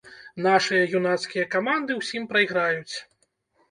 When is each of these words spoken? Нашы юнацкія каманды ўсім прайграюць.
Нашы 0.45 0.79
юнацкія 1.01 1.45
каманды 1.59 2.01
ўсім 2.01 2.29
прайграюць. 2.35 2.95